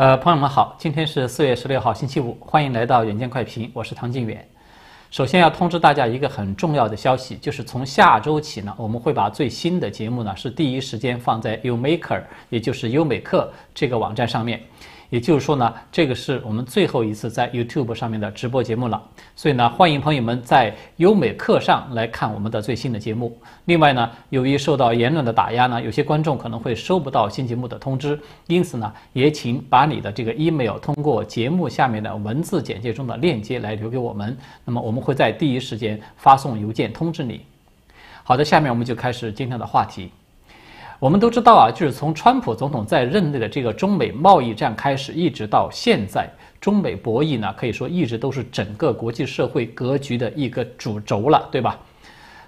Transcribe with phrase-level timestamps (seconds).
[0.00, 4.48] 呃，朋友们好，今天是四月十六号，星期五，欢迎来到远见快评，我是唐靖远。
[5.10, 14.62] 首先要通知大家一个很重要的消息，就是从下周起呢，我们会把最新的节目呢是第一时间放在 YouMaker，也就是优美课这个网站上面。
[15.10, 19.02] 也就是说呢，这个是我们最后一次在 YouTube 上面的直播节目了，
[19.36, 23.36] 所以呢，欢迎朋友们在优美课上来看我们的最新的节目。
[23.64, 37.40] 另外呢，由于受到言论的打压呢，有些观众可能会收不到新节目的通知，因此呢，也请把你的这个 email 通过节目下面的文字简介中的链接来留给我们，那么我们会在第一时间发送邮件通知你。
[38.22, 40.10] 好的，下面我们就开始今天的话题。
[41.00, 46.28] 我们都知道啊，就是从川普总统在任内的这个中美贸易战开始，一直到现在，
[46.60, 51.78] 中美博弈呢，可以说一直都是整个国际社会格局的一个主轴了，对吧？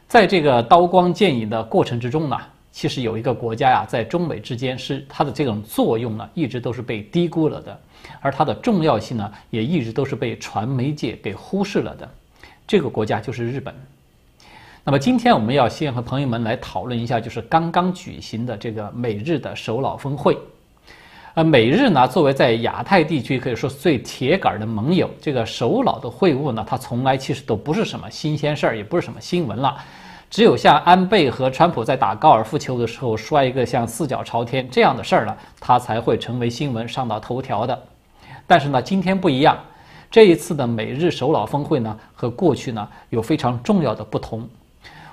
[0.07, 2.37] 在这个刀光剑影的过程之中呢，
[2.70, 7.80] 其实有一个国家呀，在中美之间是它的这种作用呢，一直都是被低估了的，
[8.21, 12.07] 而它的重要性呢，也一直都是被传媒界给忽视了的。
[12.66, 13.74] 这个国家就是日本。
[14.85, 20.37] 那么今天我们要先和朋友们来讨论一下，就是刚刚举行的这个美日的首脑峰会。
[21.35, 29.77] 呃，美日呢作为在亚太地区可以说是最铁杆的盟友，这个首脑的会晤呢，它从来其实都不是什么新鲜事儿，也不是什么新闻了。
[30.29, 37.83] 只有像安倍和川普在打高尔夫球的时候摔一个像四脚朝天这样的事儿了，它才会成为新闻上到头条的。
[38.49, 39.57] 但是呢，今天不一样，
[40.10, 44.45] 这一次的美日首脑峰会呢，和过去呢有非常重要的不同。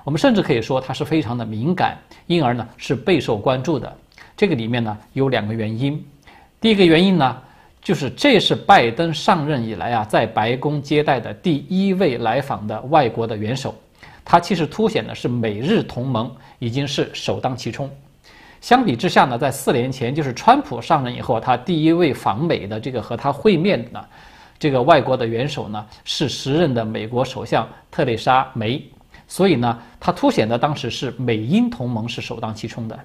[0.04, 3.92] 我们甚至可以说它是非常的敏感，因而呢是备受关注的。
[4.36, 6.02] 这个里面呢有两个原因。
[6.60, 7.36] 第一个原因呢，
[7.82, 13.74] 就是这是拜登上任以来啊在白宫接待的第一位来访的外国的元首，
[14.24, 17.90] 他其实凸显的是美日同盟已经是首当其冲。
[18.60, 24.08] 相比之下呢，在四年前就是川普上任以后，他第一位访美的这个和他会面的
[24.58, 28.82] 这个外国的元首呢，是时任的美国首相特蕾莎梅。
[29.30, 32.98] 所以呢，它凸显的当时是美英同盟是首当其冲的。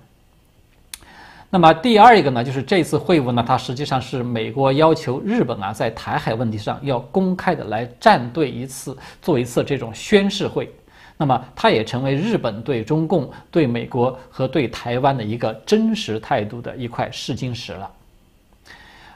[1.51, 10.67] 那么第二一个呢，就是这次会晤呢，它实际上是美国要求日本啊，在台海问题上要公开的来站队一次，做一次这种宣誓会。
[11.15, 17.89] 那么它也成为日本对中共、对美国和对台湾的一个真实态度的一块试金石了。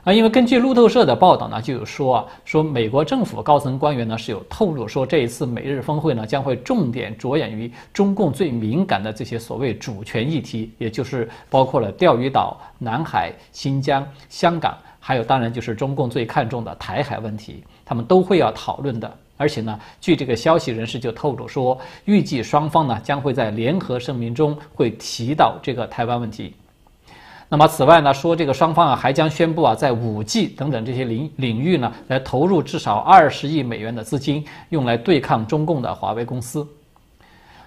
[0.03, 19.13] 啊，因为根据路透社的报道呢，就有说啊，说美国政府高层官员呢是有透露说，这一次美日峰会呢将会重点着眼于中共最敏感的这些所谓主权议题，也就是包括了钓鱼岛、南海、新疆、香港，还有当然就是中共最看重的台海问题，他们都会要讨论的。
[19.35, 26.53] 而且呢，据这个消息人士就透露说，预计双方呢将会在联合声明中会提到这个台湾问题。
[27.51, 36.65] 那么此外呢，说这个双方啊还将宣布啊，在五 G 等等这些领领域呢，来投入至少二十亿美元的资金，用来对抗中共的华为公司。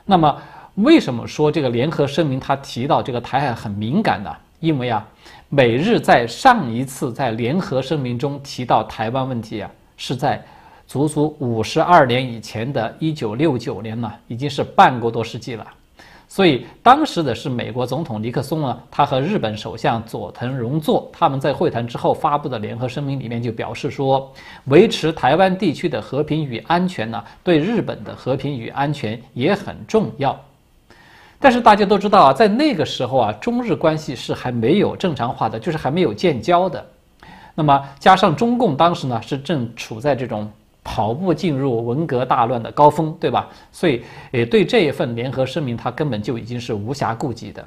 [0.05, 0.37] 那么
[0.77, 4.33] 为什么说这个联合声明它提到这个台海很敏感呢？
[4.61, 5.05] 因为啊，
[5.49, 10.41] 美日在上一次在联合声明中提到台湾问题啊，是在
[10.87, 15.67] 足足五十二年以前的一九六九年呢，已经是半个多世纪了。
[16.35, 24.33] 所以当时的是美国总统尼克松呢，他和日本首相佐藤荣作他们在会谈之后发布的联合声明里面就表示说，
[24.65, 30.35] 维持台湾地区的和平与安全呢，对日本的和平与安全也很重要。
[31.39, 36.83] 但是大家都知道啊，在那个时候啊，中日关系是还没有正常化的，就是还没有建交的。
[37.55, 40.51] 那么加上中共当时呢是正处在这种。
[40.85, 43.49] 跑步进入文革大乱的高峰，对吧？
[43.71, 47.65] 所以，也对这一份联合声明，他根本就已经是无暇顾及的。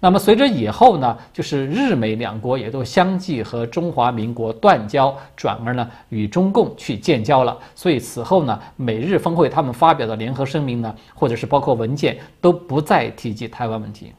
[0.00, 7.56] 那么，随着以后呢，就是日美两国也都相继和中华民国断交，转而呢与中共去建交了。
[7.76, 14.12] 所以，此后呢，美日峰会他们发表的联合声明呢，或者是包括文件，都不再提及台湾问题。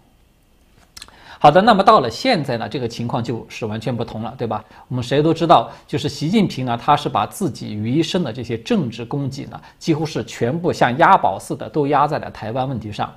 [1.44, 4.64] 好的，那么到了现在呢，这个情况就是完全不同了，对吧？
[4.88, 13.14] 我们谁都知道，就是习近平呢，他是把自己余生的这些政治功绩呢，几乎是全部像押宝似的都压在了台湾问题上。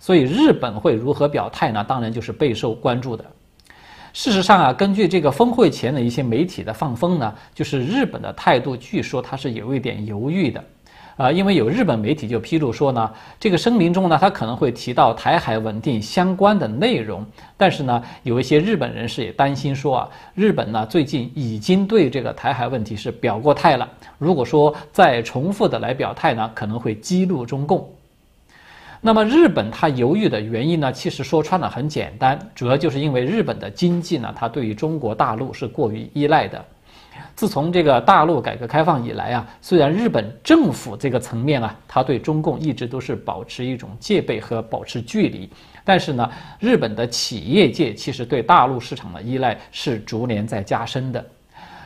[0.00, 1.84] 所以日本会如何表态呢？
[1.86, 3.24] 当然就是备受关注的。
[4.12, 10.64] 事实上啊，根据这个峰会前的一些媒体的放风呢，就是日本的态度，据说他是有一点犹豫的。
[11.18, 17.26] 啊，因为有日本媒体就披露说呢，这个声明中呢，他可能会提到台海稳定相关的内容，
[17.56, 27.90] 但是呢，有一些日本人士也担心说啊，日本呢最近已经对这个台海问题是表过态了，如果说再重复的来表态呢，可能会激怒中共。
[29.00, 36.64] 那么日本它犹豫的原因呢，其实说穿了很简单，主要就是因为日本的经济呢，它对于中国大陆是过于依赖的。
[37.36, 45.48] 自从这个大陆改革开放以来啊，虽然日本政府这个层面啊，它对中共一直都是保持一种戒备和保持距离，
[45.84, 51.24] 但是呢，日本的企业界其实对大陆市场的依赖是逐年在加深的。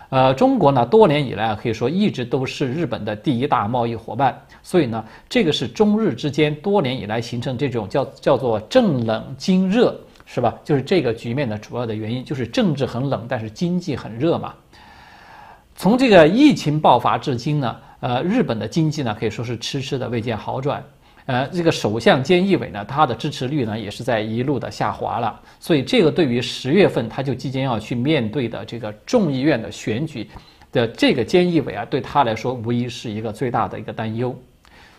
[0.08, 10.54] 呃，中国呢，多年以来啊，可以说一直都是日本的第一大贸易伙伴，所以呢，这个是中日之间多年以来形成这种叫叫做政冷经热，是吧？
[10.62, 14.52] 就是这个局面的主要的原因，就是政治很冷，但是经济很热嘛。
[15.82, 20.80] 从这个疫情爆发至今呢，呃，日本的经济呢可以说是迟迟的未见好转。
[21.26, 25.40] 呃，这个首相菅义伟呢，他的支持率呢也是在一路的下滑了。
[25.58, 30.30] 所以这个对于十月份他就即将要去面对的这个众议院的选举
[30.70, 34.32] 的这个菅义伟啊，对他来说无疑是一个最大的一个担忧。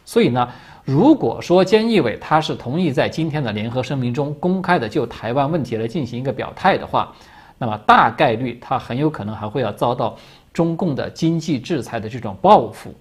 [0.03, 0.49] 所以呢，
[0.83, 7.15] 如果说菅义伟他是同意在今天的联合声明中公开的就台湾问题来进行一个表态的话，
[7.57, 10.17] 那么大概率他很有可能还会要遭到。
[10.53, 12.93] 中共的经济制裁的这种报复，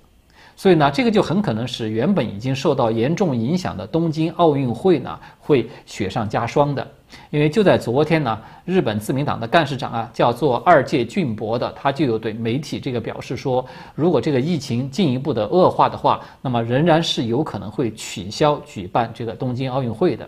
[0.57, 6.87] 所以呢，这个就很可能使原本已经受到严重影响的东京奥运会呢，会雪上加霜的。
[7.29, 13.63] 因为就在昨天呢，日本自民党的干事长啊，叫做二阶俊博的，他就有对媒体这个表示说，
[13.95, 20.27] 如果这个疫情进一步的恶化的话，那么仍然是有可能会取消举办这个东京奥运会的。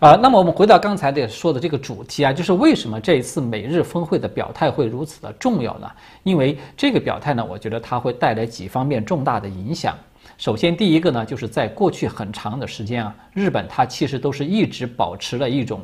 [0.00, 5.90] 啊，那么我们回到刚才的说的这个主题啊，就是为什么这一次美日峰会的表态会如此的重要呢？
[6.22, 9.98] 因为这个表态呢，我觉得它会带来几方面重大的影响。
[10.36, 15.80] 首先，第一个呢，就是在过去很长的时间啊，日本它其实都是一直保持了一种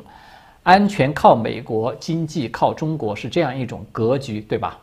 [0.63, 4.79] 安全靠美国、经济靠中国是这样一种格局，对吧？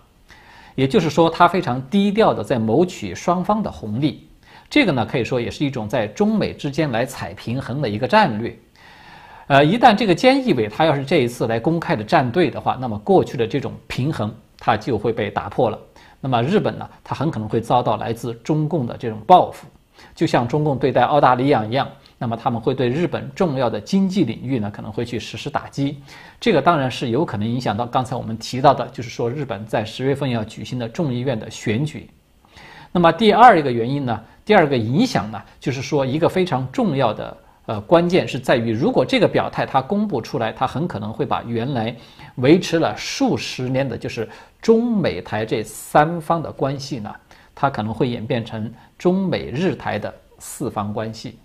[0.75, 4.29] 也就是说，它非常低调的在谋取双方的红利。
[4.69, 8.55] 这个呢，可以说也是一种在中美之间来踩平衡的一个战略。
[9.48, 15.78] 呃，一旦这个菅义伟他要是这一次来公开的站队的话，那么过去的这种平衡他就会被打破了。
[16.20, 19.66] 那么日本呢，他很可能会遭到来自中共的这种报复，
[20.14, 26.00] 就像中共对待澳大利亚一样，那么他们会对日本重要的经济领域呢可能会去实施打击。
[26.40, 32.08] 这个当然是有可能影响到刚才我们提到的，就是说日本在十月份要举行的众议院的选举。
[32.92, 37.36] 那么第二一个原因呢，第二个影响呢，就是说一个非常重要的。
[37.66, 41.94] 呃，关键是在于，如果这个表态它公布出来，它很可能会把原来
[42.36, 44.28] 维持了数十年的，就是
[44.60, 47.14] 中美台这三方的关系呢，
[47.54, 48.68] 它可能会演变成
[48.98, 51.38] 中美日台的四方关系。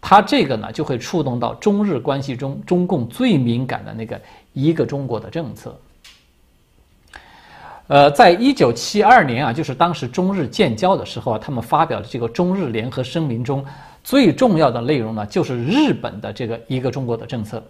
[0.00, 4.20] 它这个呢，就会触动到中日关系中中共最敏感的那个
[4.52, 5.76] 一个中国的政策。
[7.88, 13.64] 呃，在一九七二年啊，就是当时中日建交的时候啊，他们发表的这个中日联合声明中。
[14.06, 17.60] 最重要的内容呢，就是日本的这个一个中国的政策。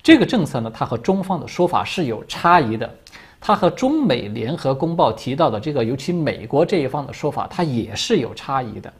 [0.00, 2.88] 这个政策呢，它和中方的说法是有差异的。
[3.40, 8.92] 它和中美联合公报提到的这个，尤其美国这一方的说法，它也是有差异的。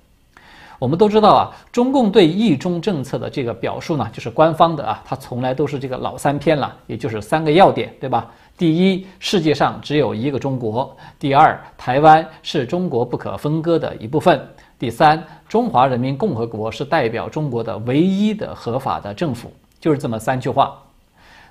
[0.80, 8.28] 我们都知道啊，中共对一中政策的这个表述呢，就是官方的啊，它从来都是这个老三篇了，也就是三个要点，对吧？
[8.58, 14.44] 第一，世界上只有一个中国；第二，台湾是中国不可分割的一部分。
[14.80, 20.74] 第三，中华人民共和国是代表中国的唯一的合法的政府，就是这么三句话。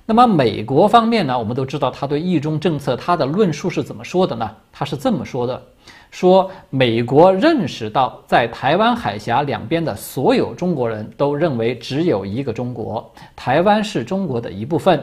[0.04, 1.38] 那么美国方面呢？
[1.38, 4.50] 我们都知道他对一中政策他的论述是怎么说的呢？
[4.72, 5.62] 他是这么说的：
[6.10, 15.00] 说美国认识到，在台湾海峡两边的所有中国人都认为只有一个中国，台湾是中国的一部分。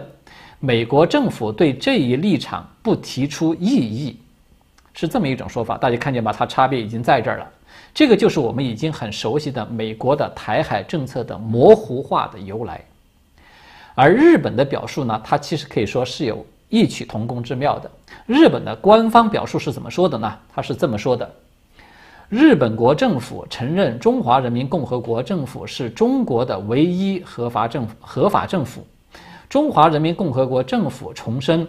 [0.59, 4.19] 美国政府对这一立场不提出异议，
[4.93, 5.77] 是这么一种说法。
[5.77, 6.33] 大家看见吧？
[6.33, 7.47] 它差别已经在这儿了。
[7.97, 12.79] 这个就是我们已经很熟悉的美国的台海政策的模糊化的由来，
[13.95, 17.89] 而日本的表述呢，它其实可以说是有异曲同工之妙的。
[18.27, 20.31] 日本的官方表述是怎么说的呢？
[20.53, 21.27] 它是这么说的：
[22.29, 28.85] 日本国政府承认中华人民共和国政府是中国的唯一合法政府合法政府。
[29.49, 31.67] 中华人民共和国政府重申，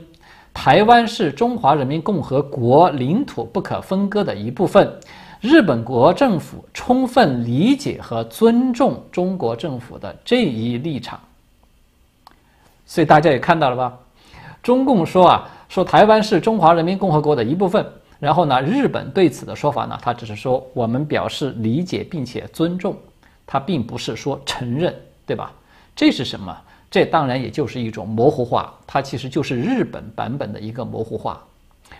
[0.52, 4.92] 台湾是中华人民共和国领土不可分割的一部分。
[5.40, 11.20] 日本国政府充分理解和尊重中国政府的这一立场，
[12.84, 13.96] 所以大家也看到了吧？
[14.64, 17.86] 中共说啊，说台湾是中华人民共和国的一部分。
[18.18, 22.96] 然后呢，日本对此的说法呢，他只是说我们表示理解并且尊重，
[23.46, 24.92] 他并不是说承认，
[25.24, 25.52] 对吧？
[25.94, 26.56] 这是什么？
[26.90, 31.40] 这当然也就是一种模糊化，它其实就是日本版本的一个模糊化。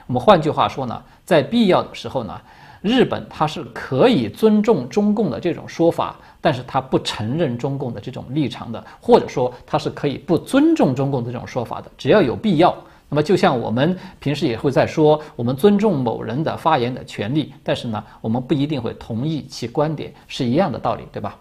[0.09, 2.41] 我们换句话说呢，在必要的时候呢。
[2.81, 12.77] 日本它是可以尊重中共的这种说法，但是它不承认中共的这种立场的，或者说它是可以不尊重中共的这种说法的，只要有必要。
[13.11, 21.35] 那么就像我们平时也会在说，我们尊重某人的发言的权利，但是呢，我们不一定会同意其观点，是一样的道理，对吧？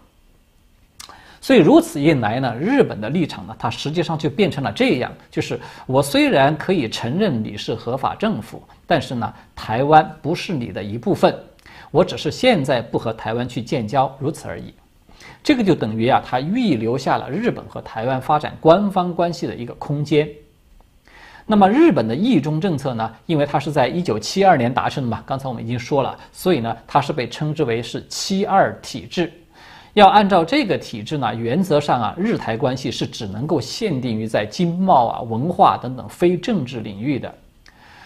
[1.48, 11.34] 所以如此一来呢，日本的立场呢，它实际上就变成了这样：就是我虽然可以承认你是合法政府，但是呢，台湾不是你的一部分，
[11.90, 14.74] 我只是现在不和台湾去建交，如此而已。
[15.42, 20.28] 这个就等于啊，它预留下了日本和台湾发展官方关系的一个空间。
[21.46, 29.32] 那么日本的一中政策呢，因为它是在一九七二年达成的嘛，刚才我们已经说了，所以呢，它是被称之为是七二体制。
[29.98, 37.34] 要按照这个体制呢，原则上啊，日台关系是只能够限定于在经贸啊、文化等等非政治领域的。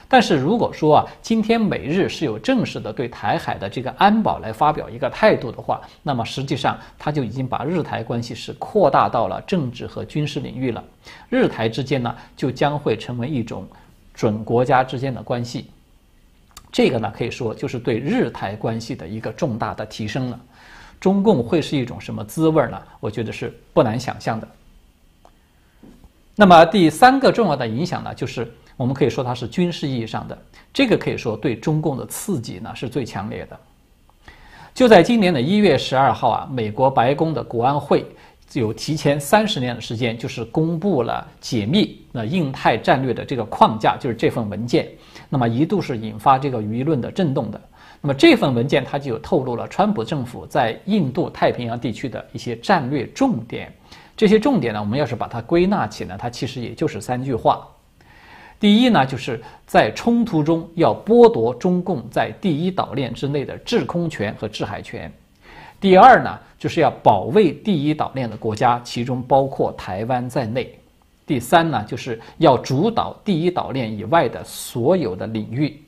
[0.08, 10.82] 但是如果说啊，今天美日是有正式的对台海的这个安保来发表一个态度的话，那么实际上它就已经把日台关系是扩大到了政治和军事领域了。
[11.28, 13.66] 日台之间呢，就将会成为一种
[14.14, 15.66] 准国家之间的关系。
[16.70, 20.40] 这个呢，可以说就是对日台关系的一个重大的提升了。
[21.02, 22.80] 中共会是一种什么滋味呢？
[23.00, 24.46] 我觉得是不难想象的。
[26.36, 30.38] 那么第三个重要的影响呢，就是我们可以说它是军事意义上的，
[30.72, 33.58] 这个可以说对中共的刺激呢是最强烈的。
[34.72, 38.06] 就在今年的一月十二号啊，美国白宫的国安会
[38.52, 44.88] 有提前三十年的时间，就是公布了解密那印太战略的这个框架，就是这份文件。
[45.28, 47.60] 那么一度是引发这个舆论的震动的。
[48.04, 53.72] 那么这份文件它就透露了川普政府在印度太平洋地区的一些战略重点。
[54.16, 57.66] 这些重点呢，我们要是把它归纳起来，它其实也就是三句话。
[58.58, 65.10] 第一呢，就是在冲突中要剥夺中共在第一岛链之内的制空权和制海权。
[65.80, 70.76] 第二呢，就是要保卫第一岛链的国家，其中包括台湾在内。
[71.24, 75.80] 第三呢，就是要主导第一岛链以外的所有的领域。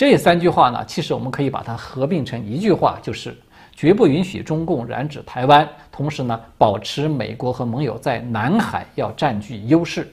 [0.00, 3.36] 这三句话呢，其实我们可以把它合并成一句话，就是
[3.76, 10.10] 绝不允许中共染指台湾，同时呢，保持美国和盟友在南海要占据优势，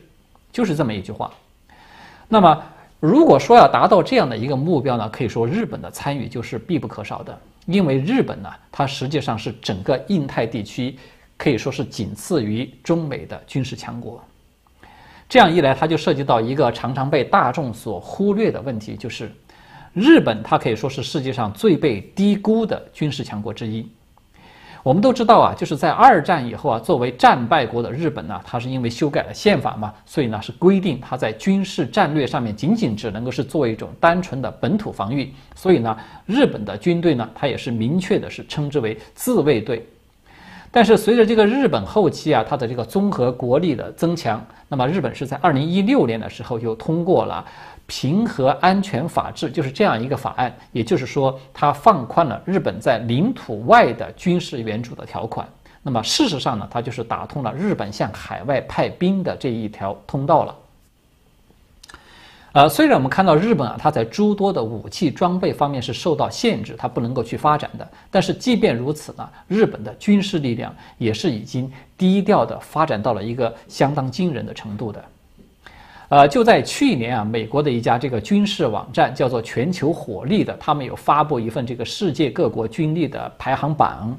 [0.52, 1.32] 就是这么一句话。
[2.28, 2.62] 那么，
[3.00, 11.00] 如果说要达到这样的一个目标呢，可以说日本的参与就是必不可少的，因为日本呢，它实际上是整个印太地区
[11.38, 14.22] 可以说是仅次于中美的军事强国。
[15.30, 19.32] 这样一来，它就涉及到一个常常被大众所忽略的问题，就是。
[19.98, 23.84] 日本，它可以说是世界上最被低估的军事强国之一。
[24.84, 35.34] 我们都知道啊，就是在二战以后啊，作为战败国的日本呢，它是因为修改了宪法嘛，所以呢是规定它在军事战略上面仅仅只能够是做一种单纯的本土防御。
[35.56, 39.84] 所以呢，日本的军队呢，它也是明确的是称之为自卫队。
[40.70, 47.44] 但是随着这个日本后期啊，它的这个综合国力的增强，那么日本是在二零一六年的时候又通过了。
[47.88, 55.48] 平和安全法制就是这样一个法案，也就是说，它放宽了日本在领土外的军事援助的条款。
[55.82, 60.56] 那么，事实上呢，它就是打通了日本向海外派兵的这一条通道了。
[62.52, 75.04] 呃，虽然我们看到日本啊，它在诸多的武器装备方面是受到限制，它不能够去发展的，但是即便如此呢，日本的军事力量也是已经低调的发展到了一个相当惊人的程度的。
[76.10, 84.18] 呃，就在去年啊，美国的一家这个军事网站叫做全球火力的，他们有发布一份这个世界各国军力的排行榜。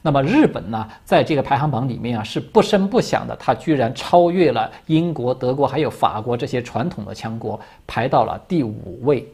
[0.00, 9.26] 那么日本呢，在这个排行榜里面啊，是不声不响的，它居然超越了英国、德国还有法国这些传统的强国，排到了第五位。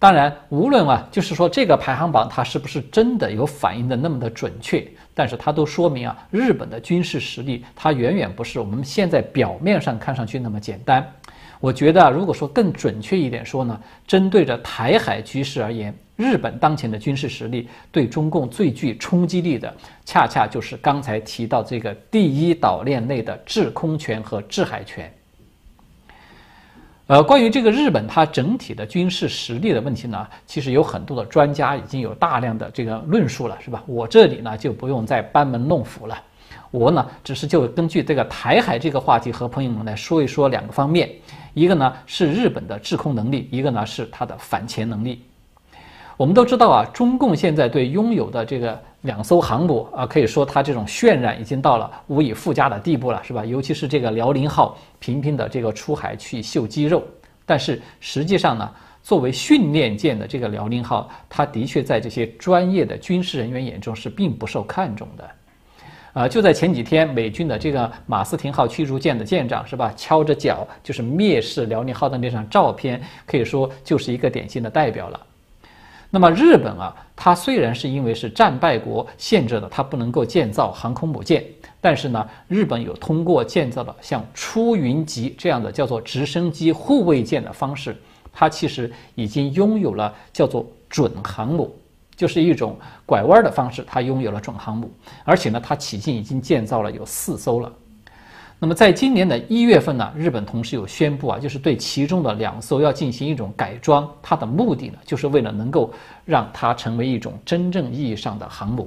[0.00, 11.06] 当然，无论啊，就是说这个排行榜它是不是真的有反映的那么的准确，但是它都说明啊，日本的军事实力它远远不是我们现在表面上看上去那么简单。
[11.60, 19.70] 我觉得，如果说更准确一点说呢，针对着台海局势而言，日本当前的军事实力对中共最具冲击力的，
[20.06, 25.12] 恰恰就是刚才提到这个第一岛链内的制空权和制海权。
[27.10, 33.82] 呃，关于这个日本它整体的军事实力的问题呢，其实有很多的专家已经有大量的这个论述了，是吧？
[33.84, 36.16] 我这里呢就不用再班门弄斧了，
[36.70, 41.10] 我呢只是就根据这个台海这个话题和朋友们来说一说两个方面，
[41.52, 45.24] 一个呢是日本的制空能力，一个呢是它的反潜能力。
[46.20, 48.78] 我们都知道啊，中共现在对拥有的这个。
[49.04, 53.42] 两艘航母啊，可以说它这种渲染已经到了无以复加的地步了，是吧？
[53.46, 57.02] 尤其是这个辽宁号频频的这个出海去秀肌肉，
[57.46, 58.70] 但是实际上呢，
[59.02, 65.30] 作为训练舰的这个辽宁号，它的确在这些专业的军事人员眼中是并不受看重的。
[66.12, 75.18] 呃，就在前几天，美军的这个马斯廷号驱逐舰的舰长是吧，敲着脚就是蔑视辽宁号的那张照片，可以说就是一个典型的代表了。
[76.10, 81.44] 那么日本啊，它虽然是因为是战败国，限制了它不能够建造航空母舰，
[81.80, 87.96] 但是呢，日本有通过建造了像出云级这样的叫做直升机护卫舰的方式，
[88.32, 91.74] 它其实已经拥有了叫做准航母。
[92.16, 92.76] 就是一种
[93.06, 94.90] 拐弯的方式，它拥有了准航母，
[95.24, 97.72] 而且呢，它迄今已经建造了有四艘了。
[98.62, 105.90] 那么在今年的一月份呢，日本同时有宣布啊，就是对其中的两艘要进行一种改装，它的目的呢，就是为了能够
[106.26, 108.86] 让它成为一种真正意义上的航母。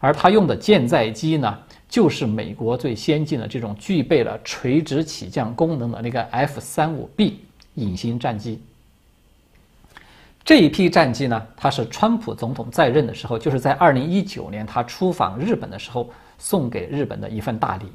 [0.00, 7.40] 而它用的舰载机呢，就是美国最先进的这种具备了垂直起降功能的那个 F 三五 B
[7.76, 8.60] 隐形战机。
[10.44, 17.86] 这一批战机呢，它是川普总统在任的时候，就是在二零一九年他出访日本的时候送给日本的一份大礼。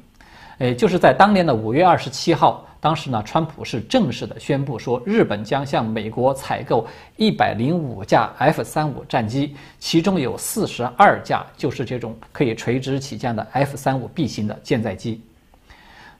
[0.60, 6.86] 诶，就是在当年的五月二十七号，当时呢，川普是正式的宣布说，日本将向美国采购
[7.16, 15.22] 一百零五架 F 三五战机，其中有四十二架就是这种可以垂直起降的 F 三五 B 型的舰载机。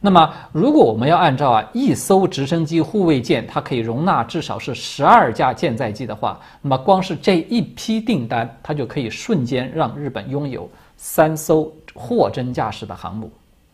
[0.00, 10.66] 那么，如果我们要按照啊一艘直升机护卫舰，它可以容纳至少是十二架舰载机的话，那么光是这一批订单，它就可以瞬间让日本拥有
[10.96, 13.30] 三艘货真价实的航母，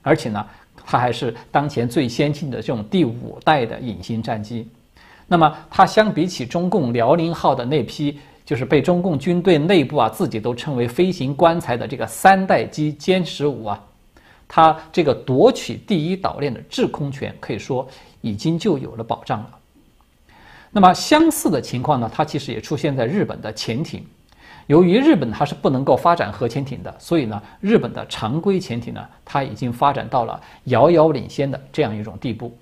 [0.07, 0.47] 而且呢，
[0.85, 4.69] 它还是当前最先进的这种第五代的隐形战机。
[5.27, 13.83] 那么，它相比起中共辽宁号的那批，就是被中共军队内部啊自己都称为飞行棺材的这个三代机歼十五啊。
[14.47, 17.85] 它这个夺取第一岛链的制空权，可以说
[18.21, 19.51] 已经就有了保障了。
[20.71, 24.07] 那么相似的情况呢，它其实也出现在日本的潜艇。
[24.67, 32.57] 由于日本它是不能够发展核潜艇的，所以呢，日本的常规潜艇呢，它已经发展到了遥遥领先的这样一种地步。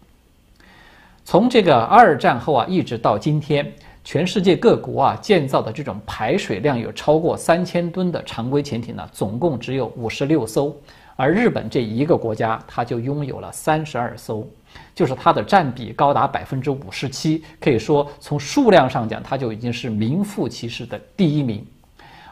[1.24, 3.72] 从这个二战后啊，一直到今天，
[4.04, 10.76] 全世界各国啊建造的这种排水量有超过三千吨的常规潜艇呢，总共只有五十六艘。
[11.16, 14.46] 而日本这一个国家，它就拥有了三十二艘，
[14.94, 21.64] 就是它的占比高达百分之五十七，可以说从数量上讲，它就已经是名副其实的第一名。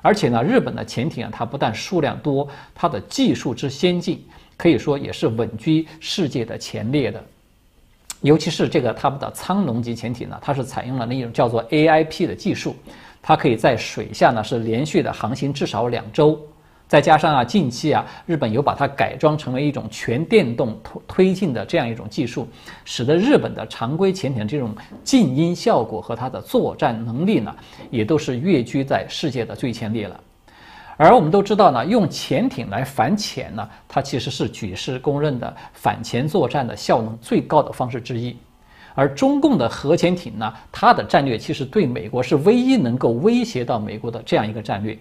[0.02, 4.22] 而且呢，日本的潜艇啊，它不但数量多，它的技术之先进，
[4.56, 7.24] 可以说也是稳居世界的前列的。
[8.20, 12.76] 尤其是这个他们的苍龙级潜艇呢，它是采用了那种叫做 AIP 的技术，
[13.22, 16.38] 它可以在水下呢是连续的航行至少两周。
[16.92, 22.46] 再加上啊，近期啊，日本有把它改装成为一种全电动推推进的这样一种技术，
[22.84, 27.56] 使得日本的常规潜艇这种静音效果和它的作战能力呢，
[27.90, 30.20] 也都是跃居在世界的最前列了。
[30.98, 38.36] 而我们都知道呢，用潜艇来反潜呢，它其实是举世公认的反潜作战的效能最高的方式之一。
[38.94, 44.94] 而中共的核潜艇呢，它的战略其实对美国是唯一能够威胁到美国的这样一个战略。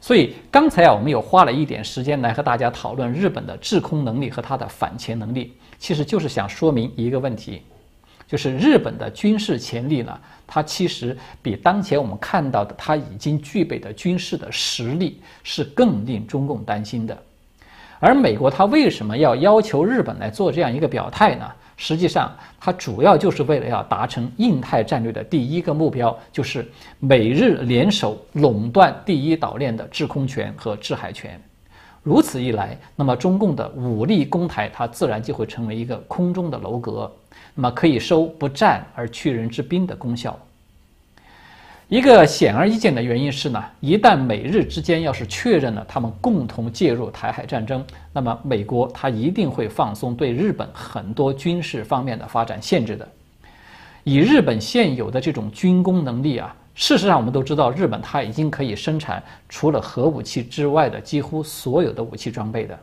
[0.00, 7.62] 所以刚才啊，我们有花了一点时间来和大家讨论日本的制空能力和它的反潜能力，其实就是想说明一个问题，
[8.26, 17.16] 就是日本的军事潜力呢，它其实比当前我们看到的它已经具备的军事的实力是更令中共担心的。
[17.98, 21.50] 而美国它为什么要要求日本来做这样一个表态呢？
[21.80, 31.40] 实际上，它主要就是为了要达成印太战略的第一个目标，就是美日联手垄断第一岛链的制空权和制海权。
[32.02, 37.10] 如此一来，那么中共的武力攻台，它自然就会成为一个空中的楼阁，
[37.54, 40.36] 那么可以收不战而屈人之兵的功效。
[41.88, 53.08] 一个显而易见的原因是呢，一旦美日之间要是确认了他们共同介入台海战争，那么美国它一定会放松对日本很多军事方面的发展限制的。
[54.04, 62.78] 以日本现有的这种军工能力啊，事实上我们都知道，日本它已经可以生产除了核武器之外的几乎所有的武器装备的。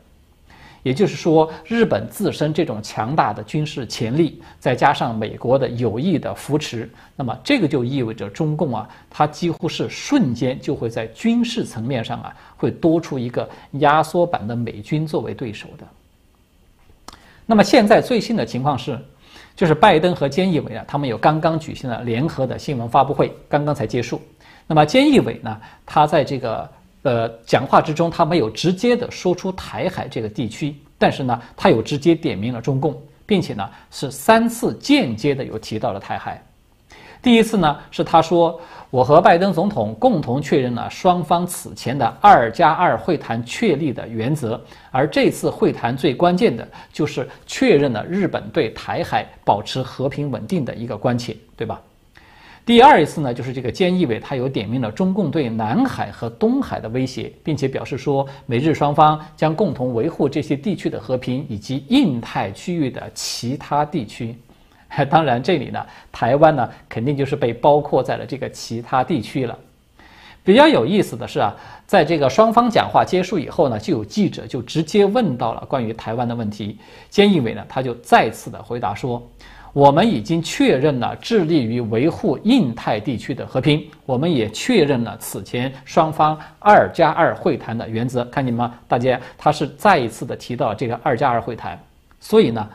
[0.86, 17.18] 也就是说，日本自身这种强大的军事潜力，再加上美国的有意的扶持，那么这个就意味着中共啊，它几乎是瞬间就会在军事层面上啊，会多出一个压缩版的美军作为对手的。
[17.48, 18.96] 那么现在最新的情况是，
[19.56, 24.22] 就是拜登和菅义伟啊，他们有刚刚举行了联合的新闻发布会，刚刚才结束。
[24.68, 26.70] 那么菅义伟呢，他在这个。
[27.06, 36.44] 呃，讲话之中他没有直接的说出台海这个地区，但是呢，他有直接点名了中共，并且呢是三次间接的有提到了台海。
[37.22, 51.80] 第一次呢，是他说我和拜登总统共同确认了双方此前的“二加二”会谈确立的原则，而这次会谈最关键的就是确认了日本对台海保持和平稳定的一个关切，对吧？
[52.66, 64.36] 第二一次呢，就是这个菅义伟他有点名了中共对南海和东海的威胁，并且表示说，美日双方将共同维护这些地区的和平以及印太区域的其他地区。
[65.12, 69.56] 当然，这里呢，台湾呢肯定就是被包括在了这个其他地区了。
[70.44, 76.80] 比较有意思的是啊，在这个双方讲话结束以后呢，就有记者就直接问到了关于台湾的问题，
[77.12, 79.22] 菅义伟呢他就再次的回答说。
[79.76, 88.24] 我们已经确认了致力于维护印太地区的和平，我们也确认了此前双方二加二会谈的原则。
[88.32, 88.74] 看见吗？
[88.88, 91.78] 大家，他是再一次的提到这个二加二会谈。
[92.22, 92.66] 所以呢，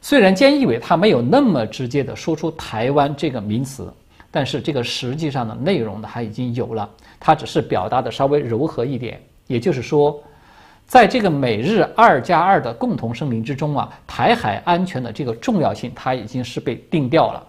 [0.00, 3.88] 虽然菅义伟他没有那么直接的说出台湾这个名词，
[4.28, 10.20] 但是这个实际上的内容呢，他已经有了，他只是表达的稍微柔和一点，也就是说。
[10.90, 17.40] 在这个美日二加二的共同声明之中啊，台海安全的这个重要性，它已经是被定调了。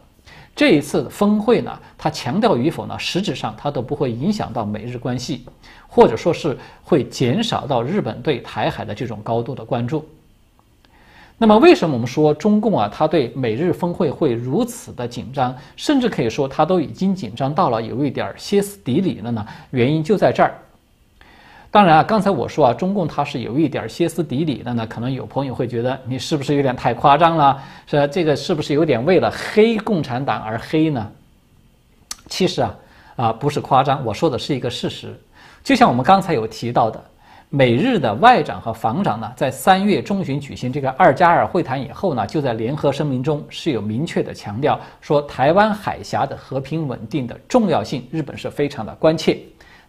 [0.55, 5.43] 这一次峰会呢，它强调与否呢，实质上它都不会影响到美日关系，
[5.87, 10.07] 或者说是会减少到日本对台海的这种高度的关注。
[11.39, 19.43] 那么，为什么我们说中共啊，他对美日峰会会如此的紧张，甚至可以说他都已经紧张到了有一点歇斯底里了呢？
[19.71, 20.53] 原因就在这儿。
[21.71, 27.63] 当然啊，刚才我说啊，中共它是有一点歇斯底里的呢，可能有朋友会觉得你是不是有点太夸张了？
[27.87, 31.09] 说这个是不是有点为了黑共产党而黑呢？
[32.27, 32.75] 其实啊，
[33.15, 35.17] 啊不是夸张，我说的是一个事实。
[35.63, 37.01] 就像我们刚才有提到的，
[37.47, 49.37] 美日的外长和防长呢，在三月中旬举行这个二加二会谈以后呢，就在联合声明中是有明确的强调，说台湾海峡的和平稳定的重要性，日本是非常的关切。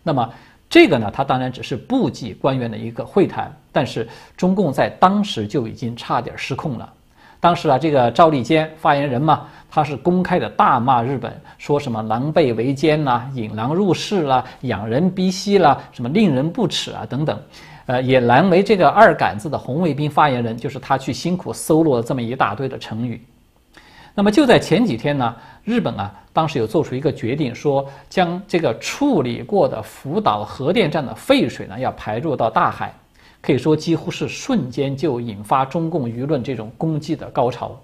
[0.05, 0.33] 那么。
[0.73, 4.09] 这个呢，它当然只是部级官员的一个会谈，但是
[4.39, 6.91] 中共在当时就已经差点失控了。
[7.41, 17.39] 当时啊，这个赵立坚发言人嘛，他是公开的大骂日本，说什么狼狈为奸啦、引狼入室啦、仰人鼻息啦、什么令人不齿啊等等，
[17.85, 23.21] 呃，也难为这个二杆子的红卫兵发言人，就是他去辛苦搜罗了这么一大堆的成语。
[24.15, 32.95] 那么就在前几天呢，日本啊，当时有做出一个决定，说将这个处理过的福岛核电站的废水呢，要排入到大海，
[33.41, 37.75] 可以说几乎是瞬间就引发中共舆论这种攻击的高潮。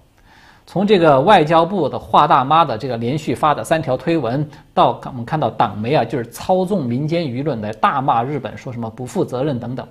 [0.67, 9.87] 从这个外交部的华大妈的这个连续发的三条推文，到我们看到党媒啊，就是操纵民间舆论来大骂日本，说什么不负责任等等，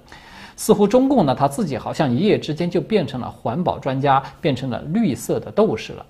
[0.54, 6.06] 似乎中共呢，他自己好像一夜之间就变成了环保专家，变成了绿色的斗士了。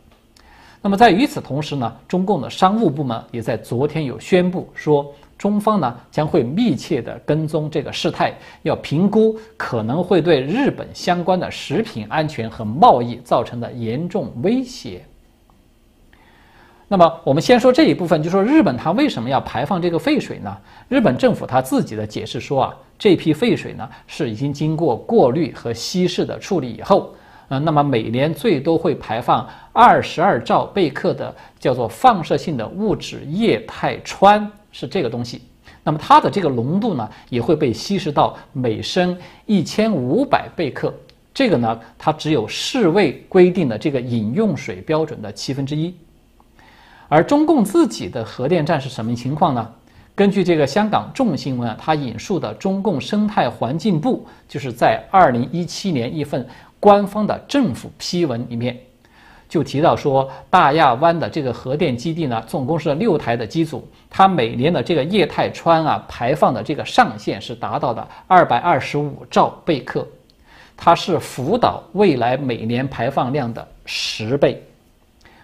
[0.80, 15.04] 那么在与此同时呢，中共的商务部门也在昨天有宣布说，中方呢将会密切的跟踪这个事态，要评估可能会对日本相关的食品安全和贸易造成的严重威胁。
[16.86, 20.56] 那么我们先说这一部分，就说日本它为什么要排放这个废水呢？
[20.88, 27.12] 日本政府它自己的解释说啊，这批废水呢是已经经过过滤和稀释的处理以后。
[27.48, 35.40] 呃，那么每年最多会排放二十二兆贝克的叫做放射性的物质液态氚，是这个东西。
[35.82, 40.92] 那么它的这个浓度呢，也会被稀释到每升一千五百贝克。
[41.32, 45.94] 这个呢，它只有世卫规定的这个饮用水标准的七分之一。
[47.08, 49.66] 而中共自己的核电站是什么情况呢？
[50.14, 56.46] 根据这个香港众新闻啊，它引述的中共生态环境部就是在二零一七年一份。
[56.80, 58.78] 官方的政府批文里面
[59.48, 70.06] 就提到说，大亚湾的这个核电基地呢，总共是六台的机组，它每年的这个液态氚啊排放的这个上限是达到的二百二十五兆贝克，
[70.76, 74.62] 它是福岛未来每年排放量的十倍，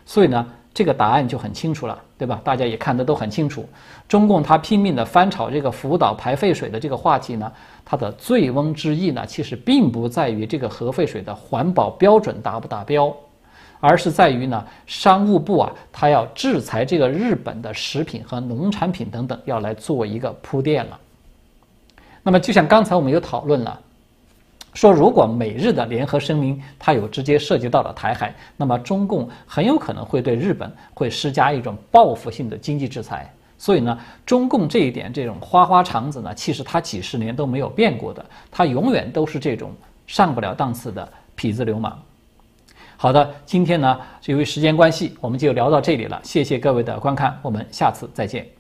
[0.04, 2.40] 所以呢，这个答案就很清楚了，对吧？
[2.42, 3.64] 大家也看得都很清楚，
[4.08, 7.50] 中共他拼命的翻炒这个福岛排废水的这个话题呢。
[7.84, 13.14] 它的醉翁之意呢，其实并不在于这个核废水的环保标准达不达标，
[13.78, 20.98] 而是在于呢，商务部啊，他要制裁这个日本的食品和农产品等等，要来做一个铺垫了。
[22.22, 23.78] 那么，就像刚才我们有讨论了，
[24.74, 33.32] 说如果美日的联合声明它有直接涉及到了台海，那么中共很有可能会对日本会施加一种报复性的经济制裁。
[33.56, 39.72] 所以呢，中共这一点这种花花肠子呢，其实它几十年都没有变过的，它永远都是这种
[40.06, 41.96] 上不了档次的痞子流氓。
[42.96, 46.20] 好的，今天呢，由于时间关系，我们就聊到这里了。
[46.24, 48.53] 谢谢各位的观看，我们下次再见。